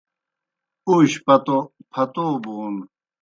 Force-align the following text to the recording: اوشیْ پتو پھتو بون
اوشیْ 0.87 1.17
پتو 1.25 1.57
پھتو 1.91 2.25
بون 2.43 2.75